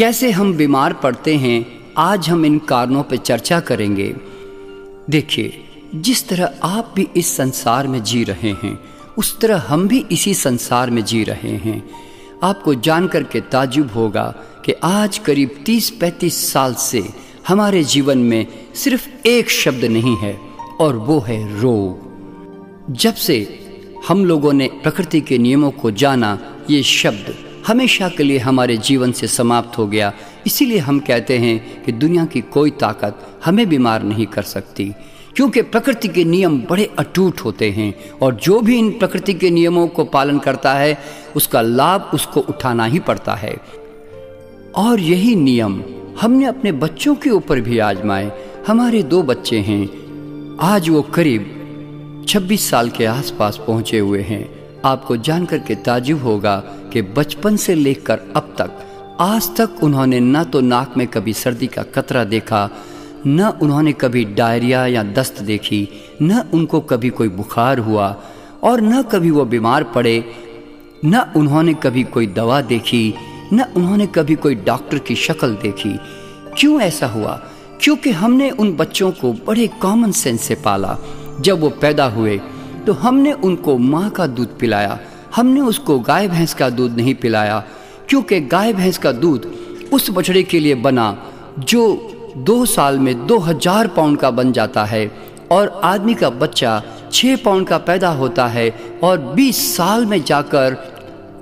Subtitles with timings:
[0.00, 1.66] कैसे हम बीमार पड़ते हैं,
[1.98, 4.14] आज हम इन कारणों पर चर्चा करेंगे।
[5.10, 8.78] देखिए, जिस तरह आप भी इस संसार में जी रहे हैं,
[9.18, 11.90] उस तरह हम भी इसी संसार में जी रहे हैं।
[12.42, 14.34] आपको जानकर के ताजुब होगा
[14.64, 17.02] कि आज करीब 30-35 साल से
[17.48, 20.40] हमारे जीवन में सिर्फ़ एक शब्द नहीं है,
[20.80, 23.58] और वो है रोग। जब से
[24.08, 26.38] हम लोगों ने प्रकृति के नियमों को जाना
[26.70, 30.12] ये शब्द हमेशा के लिए हमारे जीवन से समाप्त हो गया।
[30.46, 34.92] इसीलिए हम कहते हैं कि दुनिया की कोई ताकत हमें बीमार नहीं कर सकती।
[35.36, 39.88] क्योंकि प्रकृति के नियम बड़े अटूट होते हैं और जो भी इन प्रकृति के नियमों
[39.88, 40.98] को पालन करता है,
[41.36, 43.56] उसका लाभ उसको उठाना ही पड़ता है।
[44.74, 45.84] और यही नियम
[46.20, 48.32] हमने अपने बच्चों के ऊपर भी आजमाए।
[48.68, 49.88] हमारे दो बच्चे हैं।
[50.60, 51.56] आज वो करीब
[52.28, 57.74] 26 साल के आसपास पहुँचे हुए हैं। आपको जानकर के ताजुब होगा कि बचपन से
[57.74, 58.70] लेकर अब तक,
[59.20, 62.68] आज तक उन्होंने न तो नाक में कभी सर्दी का कतरा देखा,
[63.26, 65.88] न उन्होंने कभी डायरिया या दस्त देखी,
[66.22, 68.16] न उनको कभी कोई बुखार हुआ,
[68.62, 70.24] और न कभी वो बीमार पड़े,
[71.04, 73.14] न उन्होंने कभी कोई दवा देखी,
[73.52, 75.98] न उन्होंने कभी कोई डॉक्टर की शक्ल देखी।
[76.58, 77.40] क्यों ऐसा हुआ?
[77.80, 80.98] क्योंकि हमने उन बच्चों को बड़े कॉमन सेंस से पाला।
[81.40, 82.40] जब वो पैदा हुए
[82.86, 84.98] तो हमने उनको माँ का दूध पिलाया
[85.36, 87.58] हमने उसको गाय भैंस का दूध नहीं पिलाया,
[88.08, 89.50] क्योंकि गाय भैंस का दूध
[89.92, 91.16] उस बछड़े के लिए बना,
[91.60, 95.10] जो दो साल में दो हज़ार पाउंड का बन जाता है,
[95.52, 98.68] और आदमी का बच्चा छः पाउंड का पैदा होता है,
[99.02, 100.76] और बीस साल में जाकर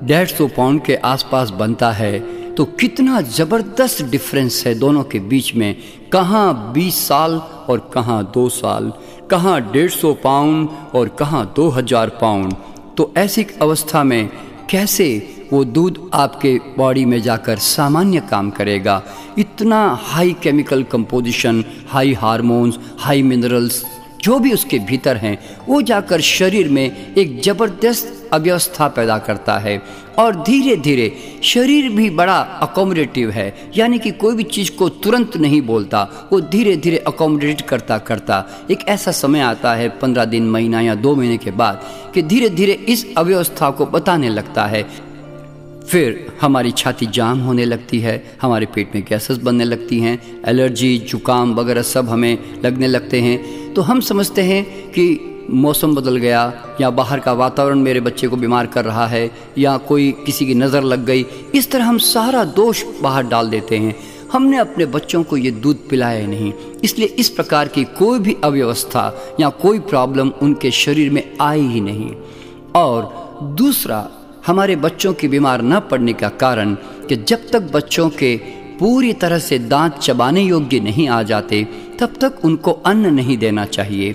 [0.04, 2.18] डेढ़ सौ पाउंड के आसपास बनता है।
[2.54, 5.74] तो कितना ज़बरदस्त डिफरेंस है दोनों के बीच में,
[6.12, 7.36] कहाँ बीस साल
[7.68, 8.92] और कहाँ दो साल,
[9.30, 12.54] कहाँ डेढ़ सौ पाउंड और कहाँ दो हज़ार पाउंड।
[12.98, 14.28] तो ऐसी अवस्था में
[14.70, 15.06] कैसे
[15.52, 19.02] वो दूध आपके बॉडी में जाकर सामान्य काम करेगा?
[19.38, 23.84] इतना high chemical composition high hormones high minerals
[24.22, 25.38] जो भी उसके भीतर हैं,
[25.68, 29.82] वो जाकर शरीर में एक ज़बरदस्त अव्यवस्था पैदा करता है।
[30.18, 35.36] और धीरे धीरे शरीर भी बड़ा अकोमोडेटिव है, यानी कि कोई भी चीज़ को तुरंत
[35.36, 40.50] नहीं बोलता, वो धीरे धीरे अकोमोडेट करता करता एक ऐसा समय आता है, पंद्रह दिन,
[40.50, 41.82] महीना या दो महीने के बाद,
[42.14, 45.07] कि धीरे धीरे इस अव्यवस्था को बताने लगता है।
[45.88, 50.98] फिर हमारी छाती जाम होने लगती है, हमारे पेट में गैसेस बनने लगती हैं, एलर्जी,
[50.98, 56.52] जुकाम वगैरह सब हमें लगने लगते हैं। तो हम समझते हैं कि मौसम बदल गया,
[56.80, 60.54] या बाहर का वातावरण मेरे बच्चे को बीमार कर रहा है, या कोई किसी की
[60.54, 63.94] नज़र लग गई, इस तरह हम सारा दोष बाहर डाल देते हैं।
[64.32, 66.52] हमने अपने बच्चों को ये दूध पिलाया नहीं,
[66.84, 71.80] इसलिए इस प्रकार की कोई भी अव्यवस्था या कोई प्रॉब्लम उनके शरीर में आई ही
[71.80, 72.14] नहीं।
[72.76, 73.10] और
[73.58, 74.08] दूसरा
[74.48, 76.74] हमारे बच्चों की बीमार न पड़ने का कारण
[77.08, 78.36] कि जब तक बच्चों के
[78.78, 81.62] पूरी तरह से दांत चबाने योग्य नहीं आ जाते,
[82.00, 84.14] तब तक उनको अन्न नहीं देना चाहिए।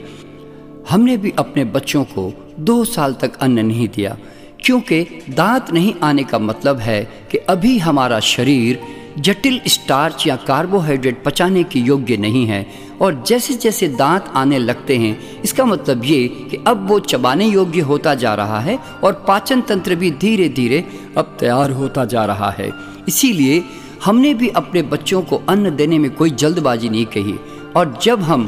[0.90, 4.18] हमने भी अपने बच्चों को दो साल तक अन्न नहीं दिया,
[4.60, 8.80] क्योंकि दांत नहीं आने का मतलब है कि अभी हमारा शरीर
[9.20, 12.66] जटिल स्टार्च या कार्बोहाइड्रेट पचाने की योग्य नहीं है।
[13.04, 17.82] और जैसे जैसे दांत आने लगते हैं, इसका मतलब ये कि अब वो चबाने योग्य
[17.82, 20.84] होता जा रहा है और पाचन तंत्र भी धीरे धीरे
[21.18, 22.72] अब तैयार होता जा रहा है।
[23.08, 23.64] इसीलिए
[24.06, 27.36] हमने भी अपने बच्चों को अन्न देने में कोई जल्दबाजी नहीं कही
[27.76, 28.46] और जब हम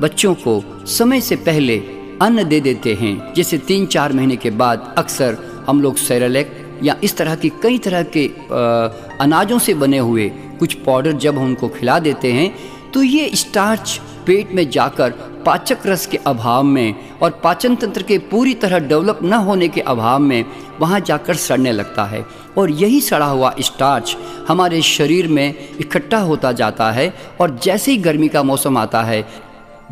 [0.00, 1.76] बच्चों को समय से पहले
[2.22, 5.36] अन्न दे देते हैं, जैसे तीन चार महीने के बाद अक्सर
[5.66, 6.52] हम लोग सैरलेक
[6.82, 8.26] या इस तरह की कई तरह के
[9.20, 12.54] अनाजों से बने हुए कुछ पाउडर जब हम उनको खिला देते हैं
[12.94, 15.10] तो ये स्टार्च पेट में जाकर
[15.46, 19.80] पाचक रस के अभाव में और पाचन तंत्र के पूरी तरह डेवलप न होने के
[19.80, 20.44] अभाव में
[20.80, 22.24] वहाँ जाकर सड़ने लगता है।
[22.58, 24.16] और यही सड़ा हुआ स्टार्च
[24.48, 29.24] हमारे शरीर में इकट्ठा होता जाता है और जैसे ही गर्मी का मौसम आता है,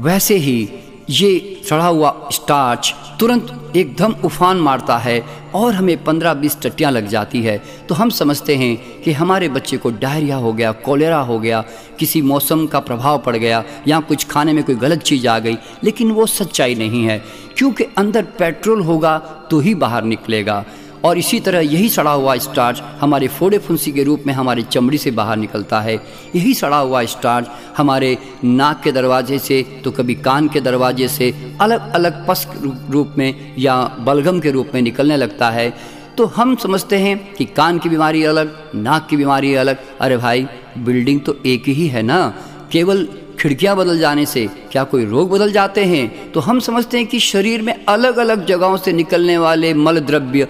[0.00, 0.68] वैसे ही
[1.10, 7.06] ये सड़ा हुआ स्टार्च तुरंत एकदम उफान मारता है और हमें पंद्रह बीस टट्टियाँ लग
[7.06, 11.38] जाती है। तो हम समझते हैं कि हमारे बच्चे को डायरिया हो गया, कोलेरा हो
[11.38, 11.64] गया,
[11.98, 15.58] किसी मौसम का प्रभाव पड़ गया, या कुछ खाने में कोई गलत चीज़ आ गई,
[15.84, 17.22] लेकिन वो सच्चाई नहीं है।
[17.56, 19.18] क्योंकि अंदर पेट्रोल होगा
[19.50, 20.64] तो ही बाहर निकलेगा।
[21.04, 24.98] और इसी तरह यही सड़ा हुआ स्टार्च हमारे फोड़े फुंसी के रूप में हमारी चमड़ी
[24.98, 25.94] से बाहर निकलता है।
[26.36, 27.46] यही सड़ा हुआ स्टार्च
[27.76, 32.46] हमारे नाक के दरवाजे से तो कभी कान के दरवाजे से अलग अलग पस
[32.90, 35.72] रूप में या बलगम के रूप में निकलने लगता है।
[36.18, 40.46] तो हम समझते हैं कि कान की बीमारी अलग, नाक की बीमारी अलग। अरे भाई,
[40.78, 42.34] बिल्डिंग तो एक ही है ना?
[42.72, 43.08] केवल
[43.40, 46.32] खिड़कियाँ बदल जाने से क्या कोई रोग बदल जाते हैं?
[46.32, 50.48] तो हम समझते हैं कि शरीर में अलग अलग जगहों से निकलने वाले मल द्रव्य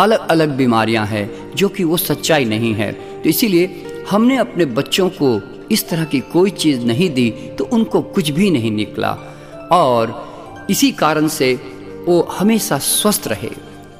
[0.00, 5.08] अलग अलग बीमारियाँ हैं, जो कि वो सच्चाई नहीं है। तो इसीलिए हमने अपने बच्चों
[5.22, 9.16] को इस तरह की कोई चीज़ नहीं दी तो उनको कुछ भी नहीं निकला।
[9.72, 11.60] और इसी कारण से
[12.06, 13.50] वो हमेशा स्वस्थ रहे।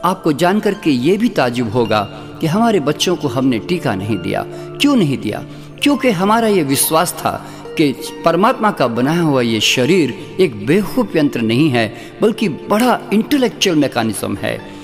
[0.05, 2.01] आपको जानकर के ये भी ताजुब होगा
[2.41, 4.45] कि हमारे बच्चों को हमने टीका नहीं दिया।
[4.81, 5.45] क्यों नहीं दिया?
[5.83, 7.93] क्योंकि हमारा ये विश्वास था कि
[8.25, 14.37] परमात्मा का बनाया हुआ ये शरीर एक बेवकूफ़ यंत्र नहीं है, बल्कि बड़ा इंटेलेक्चुअल मैकानिज्म
[14.37, 14.80] है।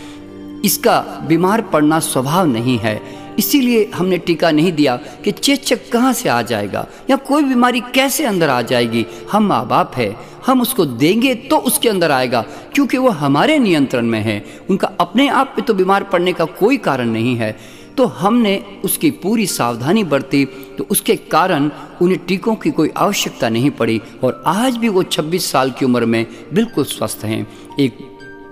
[0.65, 3.01] इसका बीमार पड़ना स्वभाव नहीं है।
[3.39, 8.25] इसीलिए हमने टीका नहीं दिया कि चेचक कहाँ से आ जाएगा या कोई बीमारी कैसे
[8.25, 10.15] अंदर आ जाएगी। हम माँ बाप है।
[10.47, 12.45] हम उसको देंगे तो उसके अंदर आएगा,
[12.75, 16.77] क्योंकि वो हमारे नियंत्रण में है। उनका अपने आप पे तो बीमार पड़ने का कोई
[16.77, 17.57] कारण नहीं है।
[17.97, 20.45] तो हमने उसकी पूरी सावधानी बरती
[20.79, 21.71] तो उसके कारण
[22.03, 26.07] उन्हें टीकों की कोई आवश्यकता नहीं पड़ी। और आज भी वो 26 साल की उम्र
[26.07, 27.47] में बिल्कुल स्वस्थ हैं।
[27.81, 27.99] एक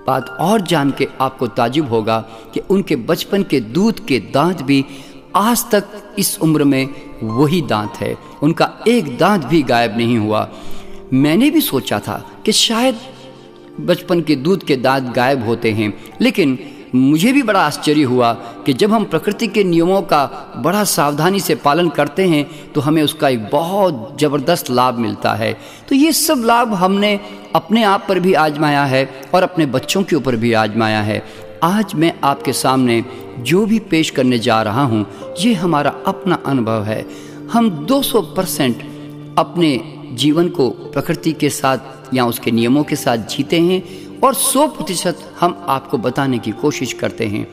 [0.07, 2.19] बात और जान के आपको ताजुब होगा
[2.53, 4.85] कि उनके बचपन के दूध के दांत भी
[5.35, 6.87] आज तक इस उम्र में
[7.23, 10.49] वही दांत है। उनका एक दांत भी गायब नहीं हुआ।
[11.13, 12.99] मैंने भी सोचा था कि शायद
[13.81, 16.57] बचपन के दूध के दांत गायब होते हैं, लेकिन
[16.95, 18.31] मुझे भी बड़ा आश्चर्य हुआ
[18.65, 20.25] कि जब हम प्रकृति के नियमों का
[20.57, 25.51] बड़ा सावधानी से पालन करते हैं तो हमें उसका एक बहुत ज़बरदस्त लाभ मिलता है।
[25.89, 27.19] तो ये सब लाभ हमने
[27.55, 31.21] अपने आप पर भी आजमाया है और अपने बच्चों के ऊपर भी आजमाया है।
[31.63, 33.03] आज मैं आपके सामने
[33.39, 35.05] जो भी पेश करने जा रहा हूँ,
[35.39, 37.05] ये हमारा अपना अनुभव है।
[37.53, 38.83] हम 200 परसेंट
[39.37, 39.79] अपने
[40.13, 43.81] जीवन को प्रकृति के साथ या उसके नियमों के साथ जीते हैं।
[44.23, 47.47] और 100 प्रतिशत हम आपको बताने की कोशिश करते हैं।